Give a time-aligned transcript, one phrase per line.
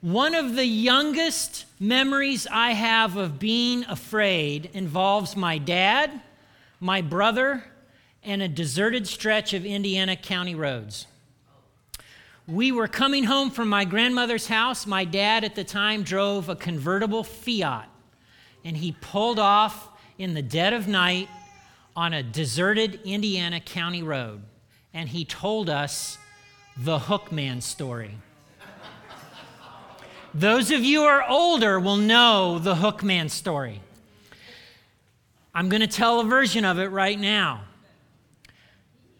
[0.00, 6.20] One of the youngest memories I have of being afraid involves my dad,
[6.78, 7.64] my brother,
[8.22, 11.08] and a deserted stretch of Indiana County roads.
[12.46, 14.86] We were coming home from my grandmother's house.
[14.86, 17.88] My dad at the time drove a convertible Fiat,
[18.64, 21.28] and he pulled off in the dead of night
[21.96, 24.42] on a deserted Indiana County road.
[24.94, 26.18] And he told us
[26.76, 28.14] the Hookman story.
[30.38, 33.80] Those of you who are older will know the Hookman story.
[35.52, 37.62] I'm going to tell a version of it right now.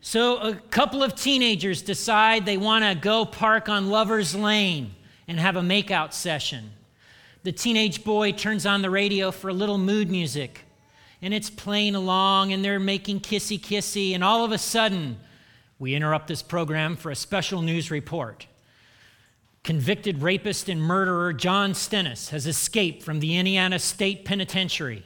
[0.00, 4.94] So, a couple of teenagers decide they want to go park on Lover's Lane
[5.26, 6.70] and have a makeout session.
[7.42, 10.66] The teenage boy turns on the radio for a little mood music,
[11.20, 15.18] and it's playing along, and they're making kissy kissy, and all of a sudden,
[15.80, 18.46] we interrupt this program for a special news report.
[19.68, 25.04] Convicted rapist and murderer John Stennis has escaped from the Indiana State Penitentiary.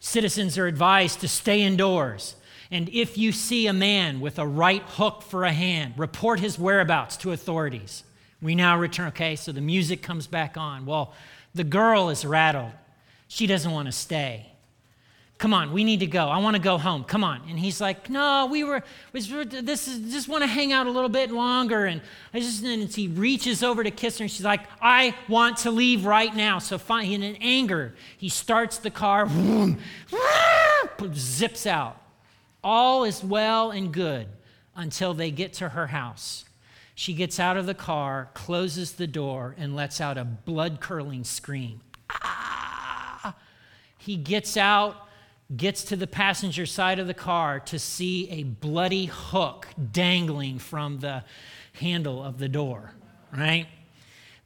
[0.00, 2.36] Citizens are advised to stay indoors.
[2.70, 6.58] And if you see a man with a right hook for a hand, report his
[6.58, 8.04] whereabouts to authorities.
[8.42, 9.08] We now return.
[9.08, 10.84] Okay, so the music comes back on.
[10.84, 11.14] Well,
[11.54, 12.72] the girl is rattled.
[13.28, 14.52] She doesn't want to stay.
[15.38, 16.28] Come on, we need to go.
[16.28, 17.04] I want to go home.
[17.04, 17.42] Come on.
[17.48, 21.10] And he's like, No, we were, this is, just want to hang out a little
[21.10, 21.84] bit longer.
[21.84, 22.00] And
[22.32, 25.70] I just, and he reaches over to kiss her, and she's like, I want to
[25.70, 26.58] leave right now.
[26.58, 29.28] So fine, in anger, he starts the car,
[31.12, 32.00] zips out.
[32.64, 34.28] All is well and good
[34.74, 36.46] until they get to her house.
[36.94, 41.24] She gets out of the car, closes the door, and lets out a blood curdling
[41.24, 41.82] scream.
[42.10, 43.36] Ah!
[43.98, 45.05] He gets out
[45.54, 50.98] gets to the passenger side of the car to see a bloody hook dangling from
[50.98, 51.22] the
[51.74, 52.92] handle of the door,
[53.36, 53.66] right?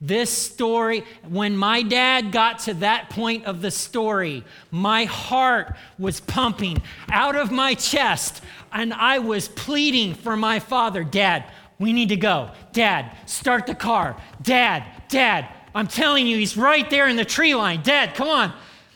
[0.03, 6.21] This story, when my dad got to that point of the story, my heart was
[6.21, 11.44] pumping out of my chest and I was pleading for my father Dad,
[11.78, 12.50] we need to go.
[12.72, 14.16] Dad, start the car.
[14.43, 17.83] Dad, Dad, I'm telling you, he's right there in the tree line.
[17.83, 18.53] Dad, come on.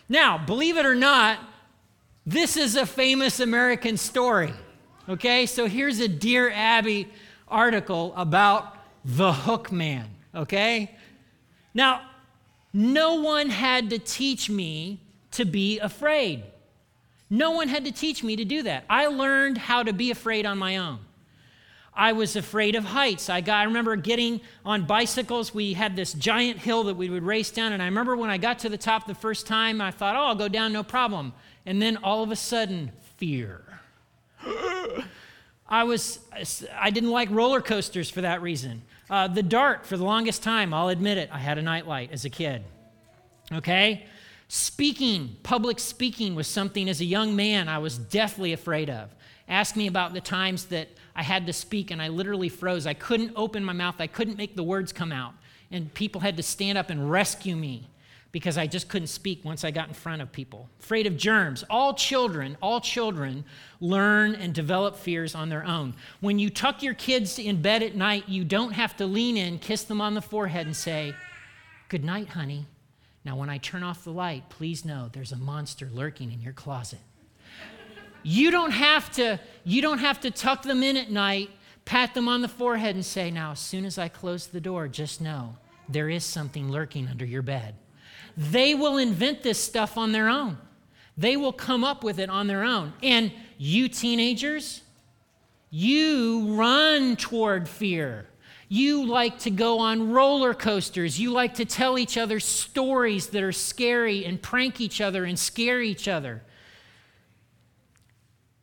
[0.09, 1.39] Now, believe it or not,
[2.27, 4.53] this is a famous American story.
[5.09, 7.09] Okay, so here's a Dear Abby
[7.47, 10.09] article about the hook man.
[10.35, 10.97] Okay,
[11.75, 12.01] now
[12.73, 15.01] no one had to teach me
[15.33, 16.43] to be afraid.
[17.29, 18.85] No one had to teach me to do that.
[18.89, 20.99] I learned how to be afraid on my own.
[21.97, 23.31] I was afraid of heights.
[23.31, 25.55] I, got, I remember getting on bicycles.
[25.55, 27.73] We had this giant hill that we would race down.
[27.73, 30.27] And I remember when I got to the top the first time, I thought, oh,
[30.27, 31.33] I'll go down, no problem.
[31.67, 33.63] And then all of a sudden, fear.
[35.69, 36.21] I was,
[36.79, 38.83] I didn't like roller coasters for that reason.
[39.09, 42.25] Uh, the dark, for the longest time, I'll admit it, I had a nightlight as
[42.25, 42.63] a kid.
[43.53, 44.07] Okay?
[44.49, 49.15] Speaking, public speaking was something as a young man I was deathly afraid of.
[49.49, 52.87] Ask me about the times that I had to speak and I literally froze.
[52.87, 55.35] I couldn't open my mouth, I couldn't make the words come out.
[55.71, 57.89] And people had to stand up and rescue me
[58.35, 60.69] because I just couldn't speak once I got in front of people.
[60.81, 61.63] Afraid of germs.
[61.71, 63.45] All children, all children
[63.79, 65.95] learn and develop fears on their own.
[66.19, 69.61] When you tuck your kids in bed at night, you don't have to lean in,
[69.61, 71.15] kiss them on the forehead, and say,
[71.89, 72.67] Good night, honey.
[73.25, 76.55] Now, when I turn off the light, please know there's a monster lurking in your
[76.55, 76.99] closet.
[78.25, 81.51] you don't have to, you don't have to tuck them in at night,
[81.85, 84.89] pat them on the forehead, and say, Now, as soon as I close the door,
[84.89, 85.55] just know
[85.89, 87.77] there is something lurking under your bed.
[88.37, 90.59] They will invent this stuff on their own.
[91.17, 92.93] They will come up with it on their own.
[93.03, 94.83] And you teenagers,
[95.71, 98.27] you run toward fear.
[98.69, 101.21] You like to go on roller coasters.
[101.21, 105.39] You like to tell each other stories that are scary and prank each other and
[105.39, 106.43] scare each other.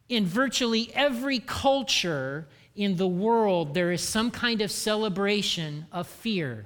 [0.09, 6.65] In virtually every culture in the world, there is some kind of celebration of fear.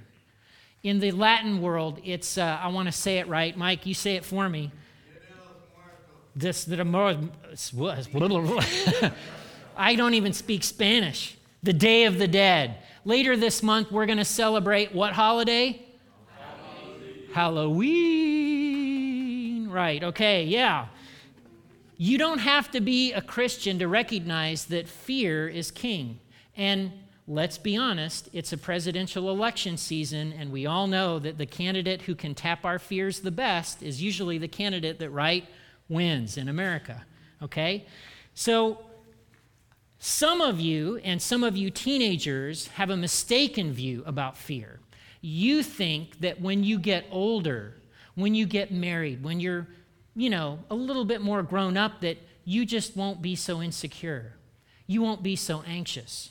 [0.85, 3.57] In the Latin world, it's, uh, I want to say it right.
[3.57, 4.71] Mike, you say it for me.
[6.35, 6.75] This, the
[9.75, 11.37] I don't even speak Spanish.
[11.63, 12.77] The Day of the Dead.
[13.03, 15.83] Later this month, we're going to celebrate what holiday?
[17.33, 17.33] Halloween.
[19.63, 19.69] Halloween.
[19.71, 20.85] Right, okay, yeah.
[21.97, 26.19] You don't have to be a Christian to recognize that fear is king.
[26.55, 26.91] And
[27.27, 32.03] let's be honest, it's a presidential election season, and we all know that the candidate
[32.03, 35.45] who can tap our fears the best is usually the candidate that right
[35.89, 37.05] wins in America.
[37.41, 37.85] Okay?
[38.33, 38.85] So,
[39.97, 44.79] some of you and some of you teenagers have a mistaken view about fear.
[45.21, 47.73] you think that when you get older,
[48.13, 49.65] when you get married, when you're,
[50.15, 54.33] you know, a little bit more grown up, that you just won't be so insecure.
[54.85, 56.29] You won't be so anxious.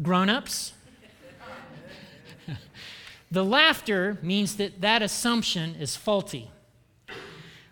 [0.00, 0.72] Grown ups?
[3.30, 6.50] the laughter means that that assumption is faulty.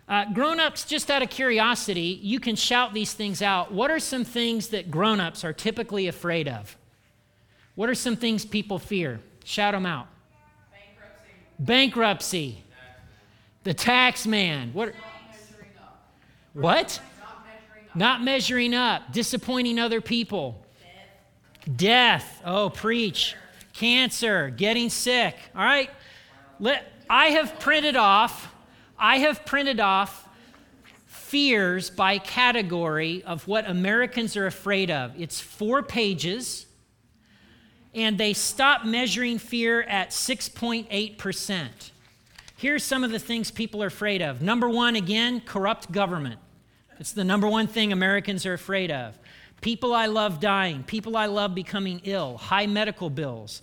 [0.07, 3.71] Uh, grown ups, just out of curiosity, you can shout these things out.
[3.71, 6.77] What are some things that grown ups are typically afraid of?
[7.75, 9.21] What are some things people fear?
[9.45, 10.07] Shout them out.
[11.59, 11.63] Bankruptcy.
[11.63, 12.63] Bankruptcy.
[13.63, 14.71] The tax man.
[14.73, 14.93] What?
[16.53, 16.99] What?
[17.21, 19.13] Not measuring, Not measuring up.
[19.13, 20.65] Disappointing other people.
[21.75, 22.41] Death.
[22.45, 23.35] Oh, preach.
[23.73, 24.49] Cancer.
[24.49, 25.35] Getting sick.
[25.55, 25.89] All right.
[26.59, 28.53] Let, I have printed off.
[28.97, 30.27] I have printed off
[31.05, 35.19] fears by category of what Americans are afraid of.
[35.19, 36.65] It's four pages
[37.93, 41.91] and they stopped measuring fear at 6.8%.
[42.57, 44.41] Here's some of the things people are afraid of.
[44.41, 46.39] Number one, again, corrupt government.
[46.99, 49.17] It's the number one thing Americans are afraid of.
[49.61, 53.61] People I love dying, people I love becoming ill, high medical bills,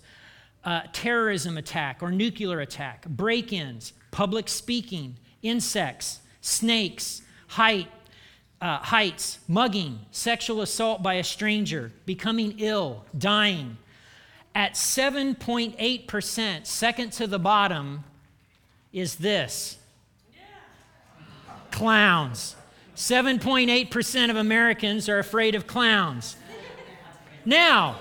[0.63, 7.89] uh, terrorism attack or nuclear attack, break ins, public speaking, insects, snakes, height,
[8.61, 13.77] uh, heights, mugging, sexual assault by a stranger, becoming ill, dying,
[14.55, 18.03] at 7.8%, second to the bottom,
[18.91, 19.77] is this.
[21.71, 22.55] Clowns.
[22.99, 26.35] 7.8% of Americans are afraid of clowns.
[27.45, 27.97] Now,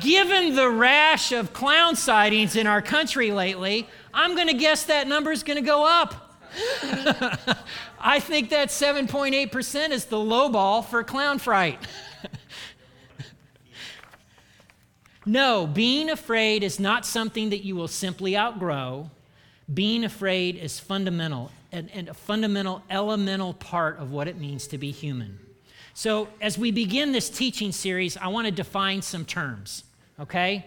[0.00, 5.08] given the rash of clown sightings in our country lately, I'm going to guess that
[5.08, 6.38] number is going to go up.
[8.00, 11.80] I think that 7.8% is the low ball for clown fright.
[15.28, 19.10] No, being afraid is not something that you will simply outgrow.
[19.74, 24.78] Being afraid is fundamental and, and, a fundamental, elemental part of what it means to
[24.78, 25.38] be human.
[25.94, 29.84] So, as we begin this teaching series, I want to define some terms,
[30.20, 30.64] okay?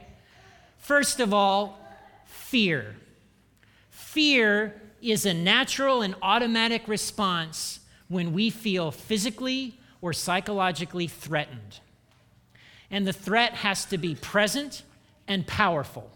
[0.77, 1.79] First of all,
[2.25, 2.95] fear.
[3.89, 11.79] Fear is a natural and automatic response when we feel physically or psychologically threatened
[12.91, 14.83] and the threat has to be present
[15.27, 16.09] and powerful.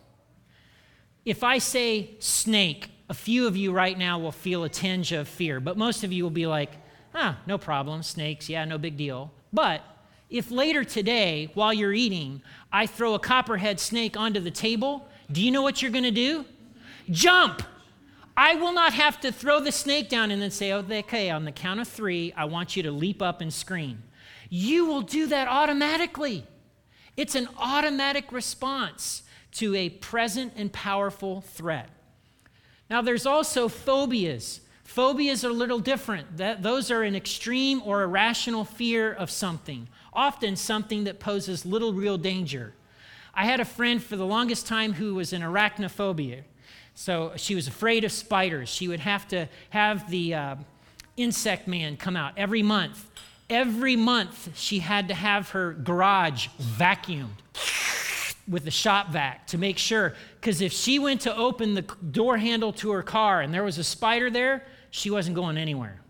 [1.26, 5.28] If I say snake, a few of you right now will feel a tinge of
[5.28, 6.72] fear, but most of you will be like,
[7.14, 9.32] ah, no problem, snakes, yeah, no big deal.
[9.52, 9.82] But
[10.30, 12.42] if later today, while you're eating,
[12.72, 16.12] I throw a copperhead snake onto the table, do you know what you're going to
[16.12, 16.46] do?
[17.10, 17.62] Jump!
[18.36, 21.52] I will not have to throw the snake down and then say, okay, on the
[21.52, 24.02] count of three, I want you to leap up and scream.
[24.50, 26.48] You will do that automatically.
[27.16, 29.22] It's an automatic response
[29.54, 31.90] to a present and powerful threat.
[32.94, 34.62] Now, there's also phobias.
[34.84, 36.38] Phobias are a little different.
[36.38, 41.92] That, those are an extreme or irrational fear of something, often something that poses little
[41.94, 42.75] real danger.
[43.34, 46.44] I had a friend for the longest time who was an arachnophobia.
[46.94, 48.69] So she was afraid of spiders.
[48.69, 50.56] She would have to have the uh,
[51.18, 53.10] insect man come out every month
[53.50, 57.28] Every month, she had to have her garage vacuumed
[58.48, 60.13] with the shop vac to make sure.
[60.40, 63.77] Because if she went to open the door handle to her car and there was
[63.77, 66.01] a spider there, she wasn't going anywhere.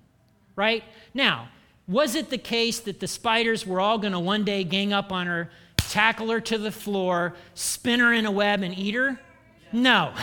[0.55, 0.84] Right?
[1.13, 1.50] Now,
[1.88, 5.12] was it the case that the spiders were all going to one day gang up
[5.12, 9.19] on her, tackle her to the floor, spin her in a web, and eat her?
[9.72, 10.13] No.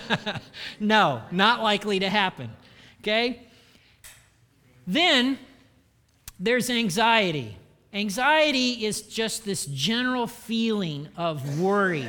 [0.80, 2.50] no, not likely to happen.
[3.00, 3.42] Okay?
[4.86, 5.38] Then
[6.38, 7.56] there's anxiety.
[7.92, 12.08] Anxiety is just this general feeling of worry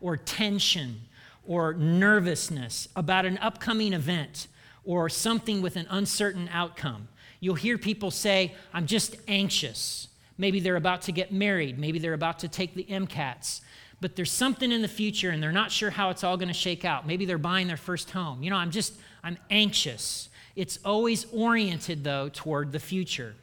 [0.00, 1.00] or tension
[1.46, 4.48] or nervousness about an upcoming event
[4.84, 7.08] or something with an uncertain outcome.
[7.38, 10.08] You'll hear people say, I'm just anxious.
[10.36, 11.78] Maybe they're about to get married.
[11.78, 13.60] Maybe they're about to take the MCATs.
[14.00, 16.54] But there's something in the future and they're not sure how it's all going to
[16.54, 17.06] shake out.
[17.06, 18.42] Maybe they're buying their first home.
[18.42, 20.28] You know, I'm just, I'm anxious.
[20.56, 23.34] It's always oriented, though, toward the future.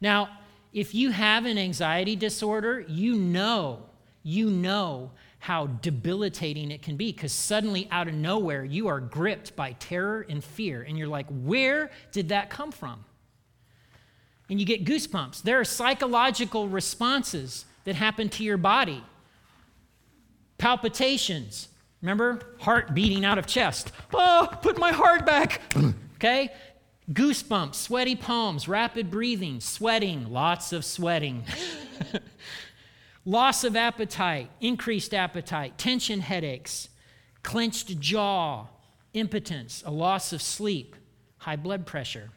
[0.00, 0.28] Now,
[0.72, 3.82] if you have an anxiety disorder, you know,
[4.22, 5.10] you know
[5.40, 10.26] how debilitating it can be because suddenly out of nowhere you are gripped by terror
[10.28, 13.04] and fear and you're like, where did that come from?
[14.50, 15.42] And you get goosebumps.
[15.42, 19.02] There are psychological responses that happen to your body.
[20.58, 21.68] Palpitations.
[22.02, 22.40] Remember?
[22.60, 23.92] Heart beating out of chest.
[24.12, 25.62] Oh, put my heart back.
[26.16, 26.50] okay?
[27.12, 31.44] Goosebumps, sweaty palms, rapid breathing, sweating, lots of sweating.
[33.24, 36.88] loss of appetite, increased appetite, tension headaches,
[37.42, 38.66] clenched jaw,
[39.12, 40.94] impotence, a loss of sleep,
[41.38, 42.30] high blood pressure.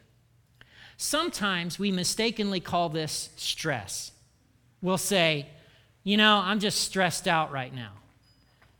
[0.96, 4.12] Sometimes we mistakenly call this stress.
[4.82, 5.46] We'll say,
[6.02, 7.92] you know, I'm just stressed out right now.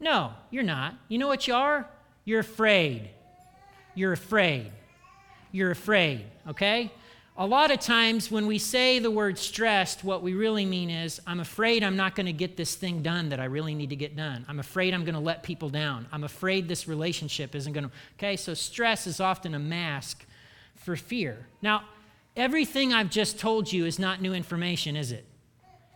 [0.00, 0.94] No, you're not.
[1.08, 1.88] You know what you are?
[2.24, 3.10] You're afraid.
[3.94, 4.70] You're afraid.
[5.54, 6.90] You're afraid, okay?
[7.36, 11.20] A lot of times when we say the word stressed, what we really mean is,
[11.28, 13.96] I'm afraid I'm not going to get this thing done that I really need to
[13.96, 14.44] get done.
[14.48, 16.08] I'm afraid I'm going to let people down.
[16.10, 17.90] I'm afraid this relationship isn't going to.
[18.18, 20.26] Okay, so stress is often a mask
[20.74, 21.46] for fear.
[21.62, 21.84] Now,
[22.34, 25.24] everything I've just told you is not new information, is it?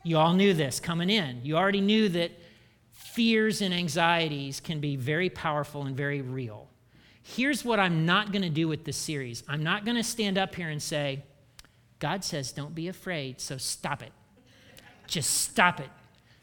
[0.04, 1.40] You all knew this coming in.
[1.42, 2.30] You already knew that
[2.92, 6.68] fears and anxieties can be very powerful and very real.
[7.36, 10.38] Here's what I'm not going to do with this series I'm not going to stand
[10.38, 11.24] up here and say,
[11.98, 14.12] God says, don't be afraid, so stop it.
[15.06, 15.90] Just stop it.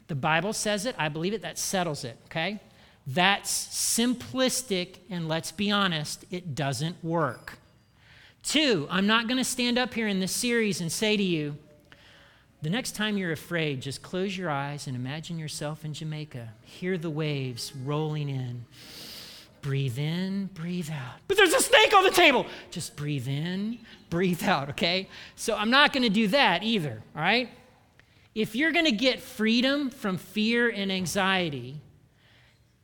[0.06, 2.60] The Bible says it, I believe it, that settles it, okay?
[3.04, 7.58] That's simplistic, and let's be honest, it doesn't work.
[8.44, 11.56] Two, I'm not going to stand up here in this series and say to you,
[12.62, 16.50] the next time you're afraid, just close your eyes and imagine yourself in Jamaica.
[16.62, 18.66] Hear the waves rolling in.
[19.66, 21.18] Breathe in, breathe out.
[21.26, 22.46] But there's a snake on the table.
[22.70, 23.80] Just breathe in,
[24.10, 25.08] breathe out, okay?
[25.34, 27.48] So I'm not going to do that either, all right?
[28.32, 31.80] If you're going to get freedom from fear and anxiety,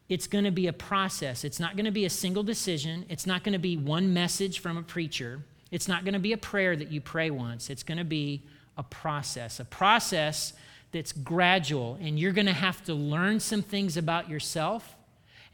[0.09, 1.45] it's going to be a process.
[1.45, 3.07] It's not going to be a single decision.
[3.09, 5.41] It's not going to be one message from a preacher.
[5.71, 7.71] It's not going to be a prayer that you pray once.
[7.71, 8.43] It's going to be
[8.77, 10.53] a process, a process
[10.91, 14.97] that's gradual, and you're going to have to learn some things about yourself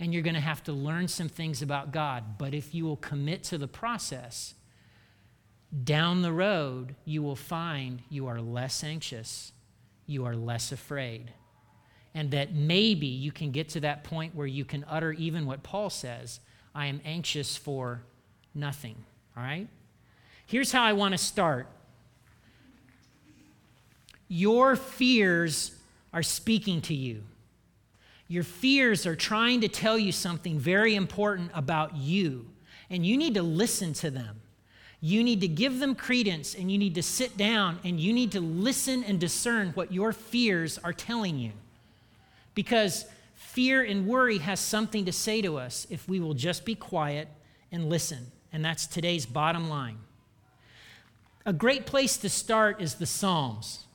[0.01, 2.39] and you're going to have to learn some things about God.
[2.39, 4.55] But if you will commit to the process,
[5.85, 9.53] down the road, you will find you are less anxious,
[10.07, 11.33] you are less afraid,
[12.15, 15.63] and that maybe you can get to that point where you can utter even what
[15.63, 16.41] Paul says
[16.75, 18.03] I am anxious for
[18.55, 18.97] nothing.
[19.37, 19.69] All right?
[20.47, 21.67] Here's how I want to start.
[24.29, 25.73] Your fears
[26.13, 27.25] are speaking to you.
[28.29, 32.47] Your fears are trying to tell you something very important about you,
[32.91, 34.41] and you need to listen to them.
[35.01, 38.33] You need to give them credence, and you need to sit down and you need
[38.33, 41.53] to listen and discern what your fears are telling you.
[42.55, 46.75] Because fear and worry has something to say to us if we will just be
[46.75, 47.29] quiet
[47.73, 48.27] and listen.
[48.53, 49.99] And that's today's bottom line.
[51.47, 53.87] A great place to start is the Psalms.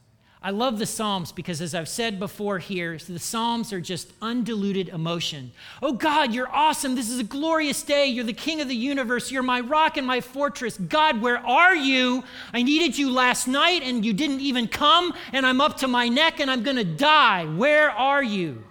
[0.45, 4.89] I love the Psalms because, as I've said before here, the Psalms are just undiluted
[4.89, 5.53] emotion.
[5.81, 6.95] Oh God, you're awesome.
[6.95, 8.07] This is a glorious day.
[8.07, 9.31] You're the King of the universe.
[9.31, 10.77] You're my rock and my fortress.
[10.77, 12.25] God, where are you?
[12.53, 16.09] I needed you last night and you didn't even come, and I'm up to my
[16.09, 17.45] neck and I'm going to die.
[17.45, 18.65] Where are you?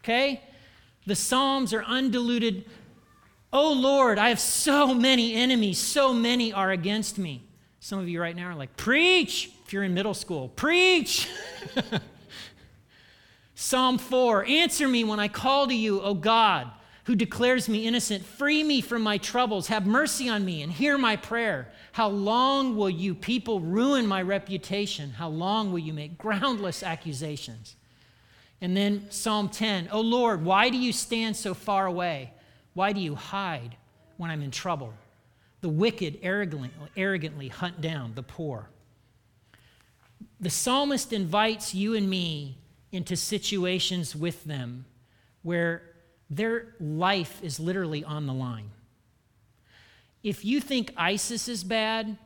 [0.00, 0.42] Okay?
[1.06, 2.66] The Psalms are undiluted.
[3.50, 5.78] Oh Lord, I have so many enemies.
[5.78, 7.44] So many are against me.
[7.80, 9.53] Some of you right now are like, Preach!
[9.64, 10.48] If you're in middle school.
[10.48, 11.28] Preach!
[13.54, 16.70] Psalm 4 Answer me when I call to you, O God,
[17.04, 18.24] who declares me innocent.
[18.24, 19.68] Free me from my troubles.
[19.68, 21.68] Have mercy on me and hear my prayer.
[21.92, 25.10] How long will you people ruin my reputation?
[25.10, 27.76] How long will you make groundless accusations?
[28.60, 32.32] And then Psalm 10 O Lord, why do you stand so far away?
[32.74, 33.76] Why do you hide
[34.18, 34.92] when I'm in trouble?
[35.60, 38.68] The wicked arrogantly, arrogantly hunt down the poor
[40.44, 42.58] the psalmist invites you and me
[42.92, 44.84] into situations with them
[45.42, 45.82] where
[46.28, 48.70] their life is literally on the line.
[50.22, 52.18] If you think ISIS is bad,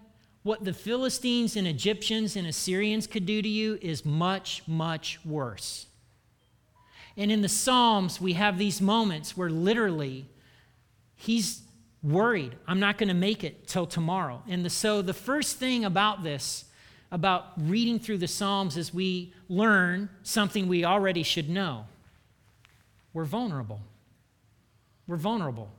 [0.42, 5.86] what the Philistines and Egyptians and Assyrians could do to you is much, much worse.
[7.16, 10.26] And in the Psalms, we have these moments where literally
[11.16, 11.62] he's
[12.02, 14.42] worried, I'm not going to make it till tomorrow.
[14.48, 16.64] And the, so the first thing about this
[17.10, 21.86] about reading through the Psalms is we learn something we already should know.
[23.12, 23.80] We're vulnerable.
[25.06, 25.70] We're vulnerable.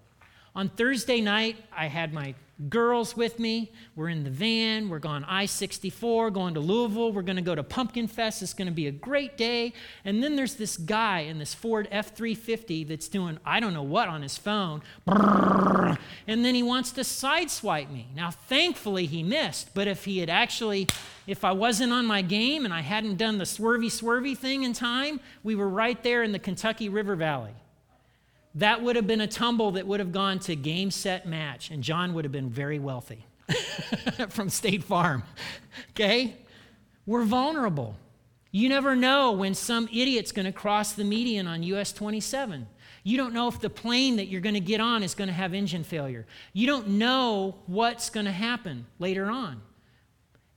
[0.56, 2.34] On Thursday night, I had my
[2.68, 3.72] girls with me.
[3.96, 4.90] We're in the van.
[4.90, 7.14] We're going I 64, going to Louisville.
[7.14, 8.42] We're going to go to Pumpkin Fest.
[8.42, 9.74] It's going to be a great day.
[10.04, 13.84] And then there's this guy in this Ford F 350 that's doing I don't know
[13.84, 14.82] what on his phone.
[16.28, 18.08] And then he wants to sideswipe me.
[18.16, 19.74] Now, thankfully, he missed.
[19.74, 20.88] But if he had actually,
[21.28, 24.74] if I wasn't on my game and I hadn't done the swervy swervy thing in
[24.74, 27.54] time, we were right there in the Kentucky River Valley.
[28.56, 31.84] That would have been a tumble that would have gone to game, set, match, and
[31.84, 33.26] John would have been very wealthy
[34.30, 35.24] from State Farm.
[35.92, 36.36] Okay?
[37.06, 37.96] We're vulnerable.
[38.52, 42.68] You never know when some idiot's going to cross the median on US 27.
[43.04, 45.34] You don't know if the plane that you're going to get on is going to
[45.34, 46.26] have engine failure.
[46.54, 49.62] You don't know what's going to happen later on.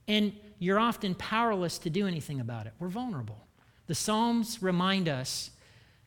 [0.07, 2.73] And you're often powerless to do anything about it.
[2.79, 3.37] We're vulnerable.
[3.87, 5.51] The Psalms remind us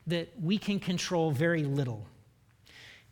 [0.07, 2.07] that we can control very little.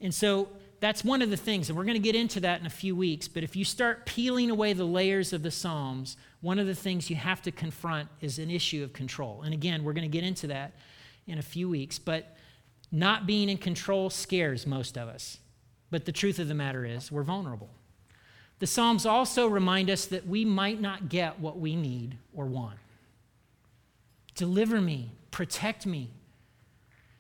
[0.01, 0.49] And so
[0.81, 2.95] that's one of the things, and we're going to get into that in a few
[2.95, 3.27] weeks.
[3.27, 7.09] But if you start peeling away the layers of the Psalms, one of the things
[7.09, 9.43] you have to confront is an issue of control.
[9.43, 10.73] And again, we're going to get into that
[11.27, 11.99] in a few weeks.
[11.99, 12.37] But
[12.93, 15.39] not being in control scares most of us.
[15.91, 17.71] But the truth of the matter is, we're vulnerable.
[18.59, 22.79] The Psalms also remind us that we might not get what we need or want.
[24.35, 26.11] Deliver me, protect me.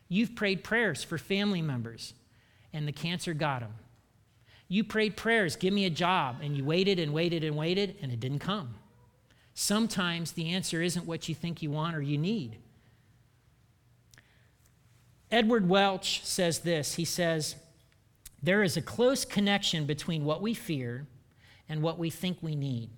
[0.08, 2.14] You've prayed prayers for family members
[2.74, 3.72] and the cancer got them.
[4.68, 8.10] You prayed prayers, give me a job, and you waited and waited and waited, and
[8.10, 8.74] it didn't come.
[9.54, 12.56] Sometimes the answer isn't what you think you want or you need.
[15.30, 17.56] Edward Welch says this he says,
[18.42, 21.06] There is a close connection between what we fear
[21.68, 22.90] and what we think we need.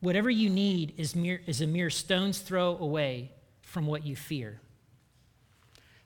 [0.00, 3.30] Whatever you need is, mere, is a mere stone's throw away
[3.60, 4.60] from what you fear.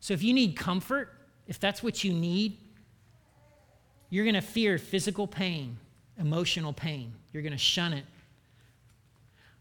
[0.04, 1.14] So if you need comfort,
[1.48, 2.58] if that's what you need,
[4.10, 5.78] you're going to fear physical pain,
[6.18, 7.14] emotional pain.
[7.32, 8.04] You're going to shun it.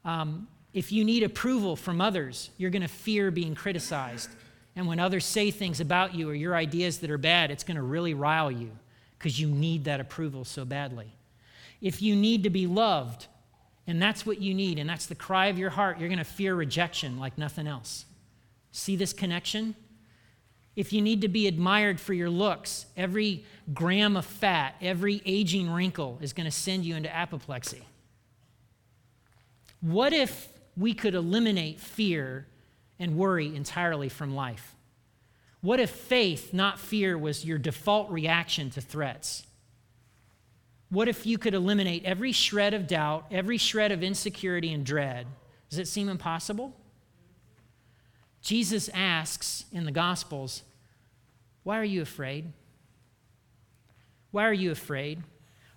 [0.04, 4.32] Um, if you need approval from others, you're going to fear being criticized.
[4.76, 7.78] And when others say things about you or your ideas that are bad, it's going
[7.78, 8.72] to really rile you
[9.18, 11.08] because you need that approval so badly.
[11.80, 13.28] If you need to be loved,
[13.88, 16.26] and that's what you need, and that's the cry of your heart, you're going to
[16.26, 18.04] fear rejection like nothing else.
[18.74, 19.76] See this connection?
[20.76, 25.70] If you need to be admired for your looks, every gram of fat, every aging
[25.70, 27.84] wrinkle is going to send you into apoplexy.
[29.82, 32.48] What if we could eliminate fear
[32.98, 34.76] and worry entirely from life?
[35.62, 39.46] What if faith, not fear, was your default reaction to threats?
[40.90, 45.28] What if you could eliminate every shred of doubt, every shred of insecurity and dread?
[45.70, 46.76] Does it seem impossible?
[48.44, 50.64] Jesus asks in the Gospels,
[51.64, 52.52] Why are you afraid?
[54.32, 55.24] Why are you afraid?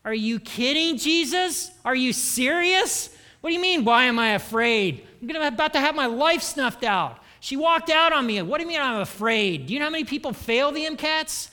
[0.05, 1.70] Are you kidding, Jesus?
[1.85, 3.16] Are you serious?
[3.40, 5.07] What do you mean, why am I afraid?
[5.22, 7.22] I'm about to have my life snuffed out.
[7.38, 8.42] She walked out on me.
[8.42, 9.66] What do you mean I'm afraid?
[9.66, 11.50] Do you know how many people fail the MCATs?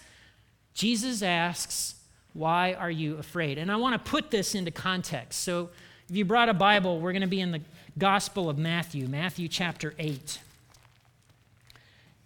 [0.73, 1.95] Jesus asks,
[2.33, 3.59] Why are you afraid?
[3.59, 5.43] And I want to put this into context.
[5.43, 5.69] So
[6.09, 7.61] if you brought a Bible, we're going to be in the
[7.99, 10.39] Gospel of Matthew, Matthew chapter 8.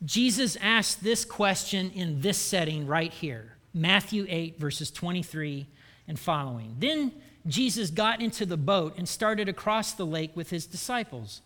[0.05, 5.67] Jesus asked this question in this setting right here Matthew 8, verses 23
[6.07, 6.75] and following.
[6.79, 7.11] Then
[7.45, 11.41] Jesus got into the boat and started across the lake with his disciples.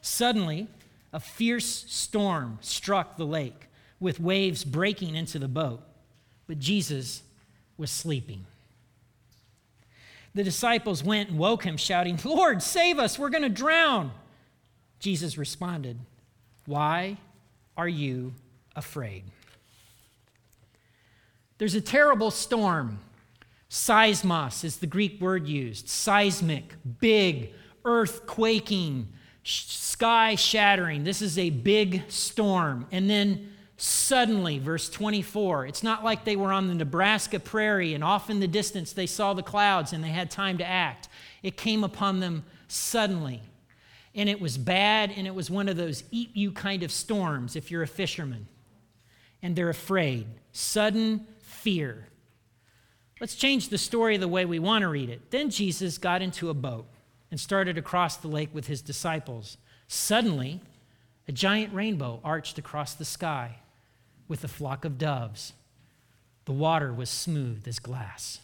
[0.00, 0.68] Suddenly,
[1.12, 5.80] a fierce storm struck the lake, with waves breaking into the boat.
[6.46, 7.22] But Jesus
[7.78, 8.44] was sleeping.
[10.34, 14.12] The disciples went and woke him, shouting, Lord, save us, we're going to drown.
[14.98, 15.98] Jesus responded,
[16.66, 17.16] Why
[17.76, 18.34] are you
[18.74, 19.24] afraid?
[21.58, 23.00] There's a terrible storm.
[23.70, 27.52] Seismos is the Greek word used seismic, big,
[27.84, 29.08] earth quaking,
[29.42, 31.04] sky shattering.
[31.04, 32.86] This is a big storm.
[32.92, 38.04] And then suddenly, verse 24, it's not like they were on the Nebraska prairie and
[38.04, 41.08] off in the distance they saw the clouds and they had time to act.
[41.42, 43.42] It came upon them suddenly.
[44.16, 47.54] And it was bad, and it was one of those eat you kind of storms
[47.54, 48.48] if you're a fisherman.
[49.42, 50.26] And they're afraid.
[50.52, 52.08] Sudden fear.
[53.20, 55.30] Let's change the story the way we want to read it.
[55.30, 56.86] Then Jesus got into a boat
[57.30, 59.58] and started across the lake with his disciples.
[59.86, 60.62] Suddenly,
[61.28, 63.56] a giant rainbow arched across the sky
[64.28, 65.52] with a flock of doves.
[66.46, 68.40] The water was smooth as glass.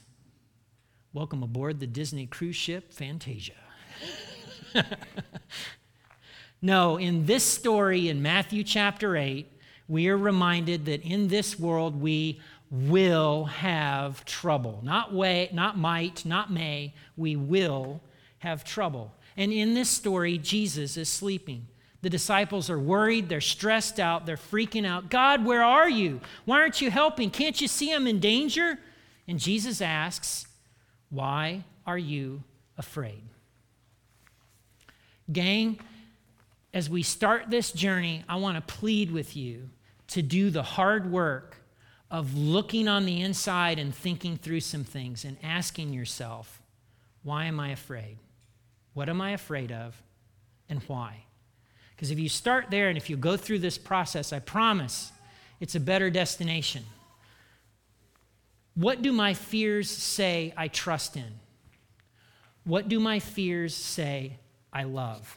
[1.12, 3.52] Welcome aboard the Disney cruise ship Fantasia.
[6.62, 9.46] no, in this story in Matthew chapter 8,
[9.88, 14.80] we are reminded that in this world we will have trouble.
[14.82, 16.94] Not way, not might, not may.
[17.16, 18.00] We will
[18.38, 19.12] have trouble.
[19.37, 21.66] And in this story, Jesus is sleeping.
[22.00, 25.08] The disciples are worried, they're stressed out, they're freaking out.
[25.08, 26.20] God, where are you?
[26.44, 27.30] Why aren't you helping?
[27.30, 28.78] Can't you see I'm in danger?
[29.28, 30.46] And Jesus asks,
[31.11, 32.42] Why are you
[32.76, 33.22] afraid?
[35.30, 35.78] Gang,
[36.74, 39.68] as we start this journey, I want to plead with you
[40.08, 41.56] to do the hard work
[42.11, 46.61] of looking on the inside and thinking through some things and asking yourself,
[47.22, 48.18] why am I afraid?
[48.94, 50.00] What am I afraid of?
[50.68, 51.24] And why?
[51.94, 55.12] Because if you start there and if you go through this process, I promise
[55.61, 56.85] it's a better destination.
[58.74, 61.40] What do my fears say I trust in?
[62.64, 64.38] What do my fears say
[64.72, 65.37] I love?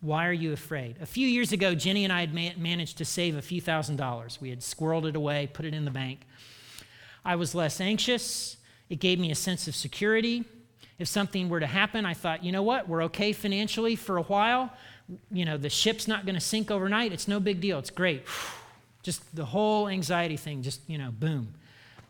[0.00, 0.96] Why are you afraid?
[1.00, 3.96] A few years ago, Jenny and I had ma- managed to save a few thousand
[3.96, 4.38] dollars.
[4.40, 6.20] We had squirreled it away, put it in the bank.
[7.24, 8.56] I was less anxious.
[8.88, 10.44] It gave me a sense of security.
[10.98, 12.88] If something were to happen, I thought, you know what?
[12.88, 14.72] We're okay financially for a while.
[15.32, 17.12] You know, the ship's not going to sink overnight.
[17.12, 17.78] It's no big deal.
[17.78, 18.22] It's great.
[19.02, 21.54] Just the whole anxiety thing, just, you know, boom,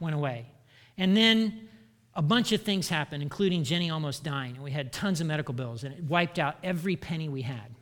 [0.01, 0.47] went away.
[0.97, 1.68] And then
[2.19, 4.57] a bunch of things happened, including Jenny almost dying.
[4.57, 7.75] And we had tons of medical bills, and it wiped out every penny we had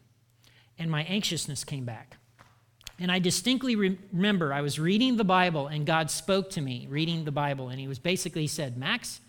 [0.78, 2.16] and my anxiousness came back.
[2.98, 6.86] And I distinctly re- remember I was reading the Bible and God spoke to me
[6.88, 7.68] reading the Bible.
[7.68, 9.20] And he was basically, he said, Max,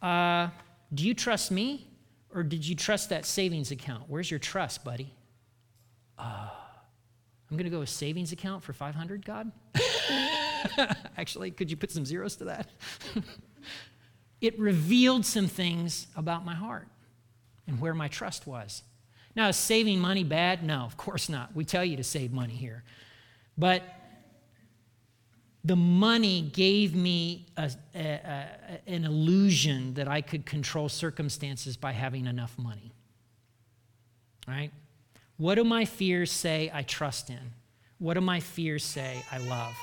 [0.00, 0.48] uh,
[0.94, 1.88] do you trust me
[2.32, 4.04] or did you trust that savings account?
[4.06, 5.12] Where's your trust, buddy?
[6.18, 6.48] Uh,
[7.50, 9.50] I'm going to go with savings account for 500, God?
[11.16, 12.68] Actually, could you put some zeros to that?
[14.40, 16.88] it revealed some things about my heart
[17.66, 18.82] and where my trust was.
[19.36, 20.64] Now, is saving money bad?
[20.64, 21.54] No, of course not.
[21.54, 22.82] We tell you to save money here.
[23.56, 23.82] But
[25.62, 28.46] the money gave me a, a, a,
[28.86, 32.92] an illusion that I could control circumstances by having enough money.
[34.48, 34.72] Right?
[35.36, 37.52] What do my fears say I trust in?
[37.98, 39.74] What do my fears say I love?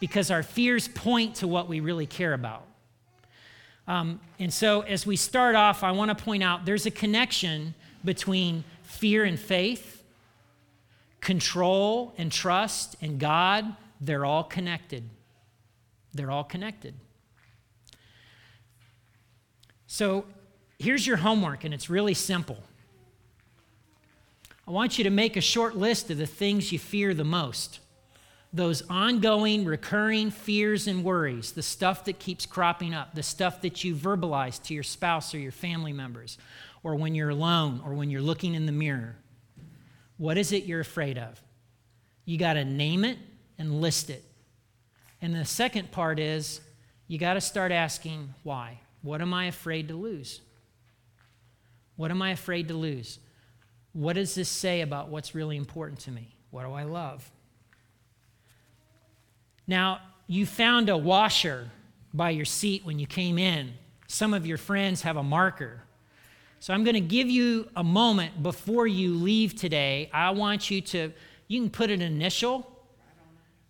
[0.00, 2.66] Because our fears point to what we really care about.
[3.86, 7.74] Um, and so, as we start off, I want to point out there's a connection
[8.04, 10.02] between fear and faith,
[11.20, 15.04] control and trust in God, they're all connected.
[16.14, 16.94] They're all connected.
[19.86, 20.24] So
[20.78, 22.58] here's your homework, and it's really simple.
[24.66, 27.80] I want you to make a short list of the things you fear the most.
[28.52, 33.84] Those ongoing, recurring fears and worries, the stuff that keeps cropping up, the stuff that
[33.84, 36.36] you verbalize to your spouse or your family members,
[36.82, 39.16] or when you're alone or when you're looking in the mirror.
[40.16, 41.40] What is it you're afraid of?
[42.24, 43.18] You got to name it
[43.58, 44.24] and list it.
[45.22, 46.60] And the second part is
[47.06, 48.80] you got to start asking why.
[49.02, 50.40] What am I afraid to lose?
[51.96, 53.18] What am I afraid to lose?
[53.92, 56.34] What does this say about what's really important to me?
[56.50, 57.30] What do I love?
[59.66, 61.70] Now, you found a washer
[62.12, 63.74] by your seat when you came in.
[64.06, 65.82] Some of your friends have a marker.
[66.58, 70.10] So I'm going to give you a moment before you leave today.
[70.12, 71.12] I want you to,
[71.48, 72.70] you can put an initial,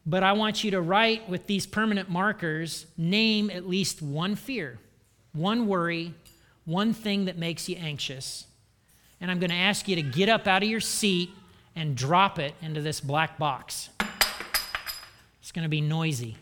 [0.05, 4.79] but I want you to write with these permanent markers, name at least one fear,
[5.33, 6.15] one worry,
[6.65, 8.47] one thing that makes you anxious.
[9.21, 11.31] And I'm going to ask you to get up out of your seat
[11.77, 13.91] and drop it into this black box.
[15.51, 16.37] It's going to be noisy.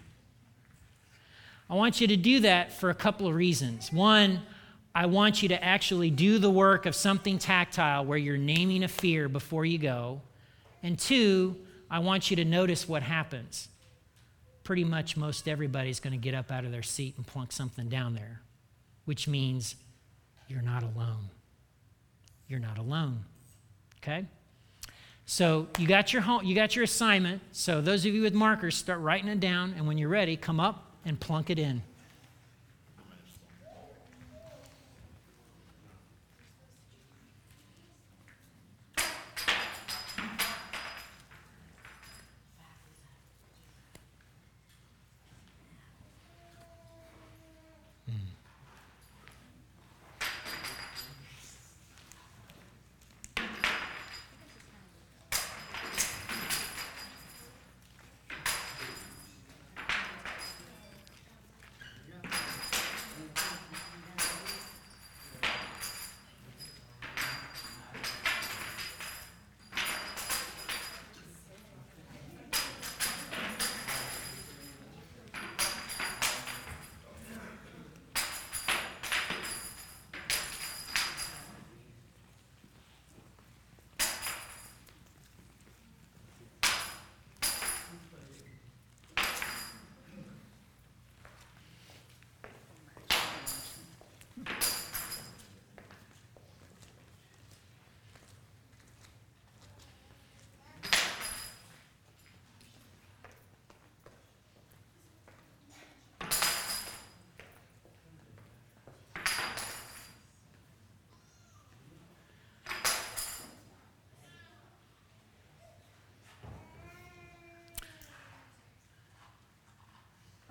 [1.71, 3.91] I want you to do that for a couple of reasons.
[3.91, 4.43] One,
[4.95, 8.89] I want you to actually do the work of something tactile where you're naming a
[8.89, 10.21] fear before you go.
[10.83, 11.57] And two,
[11.91, 13.71] I want you to notice what happens.
[14.63, 17.89] Pretty much most everybody's going to get up out of their seat and plunk something
[17.89, 18.43] down there,
[19.07, 19.77] which means
[20.49, 21.31] you're not alone.
[22.47, 23.25] You're not alone.
[24.03, 24.27] Okay?
[25.31, 27.43] So you got your home, you got your assignment.
[27.53, 30.59] So those of you with markers, start writing it down, and when you're ready, come
[30.59, 31.83] up and plunk it in.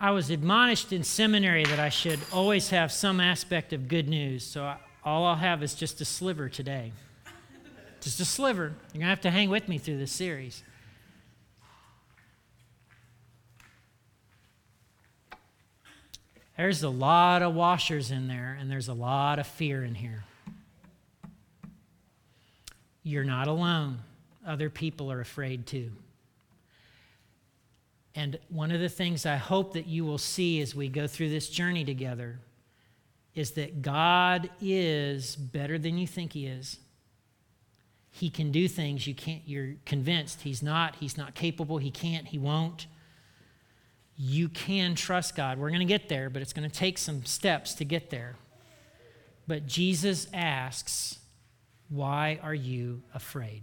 [0.07, 4.41] I was admonished in seminary that I should always have some aspect of good news,
[4.41, 6.93] so I, all I'll have is just a sliver today.
[7.99, 8.67] Just a sliver.
[8.93, 10.63] You're going to have to hang with me through this series.
[16.55, 20.23] There's a lot of washers in there, and there's a lot of fear in here.
[23.03, 23.99] You're not alone,
[24.45, 25.91] other people are afraid too.
[28.17, 31.29] And one of the things I hope that you will see as we go through
[31.29, 32.39] this journey together
[33.35, 36.79] is that God is better than you think He is.
[38.09, 42.27] He can do things you can't, you're convinced He's not, He's not capable, He can't,
[42.27, 42.87] He won't.
[44.15, 45.59] You can trust God.
[45.59, 48.35] We're going to get there, but it's going to take some steps to get there.
[49.45, 51.19] But Jesus asks,
[51.89, 53.61] Why are you afraid?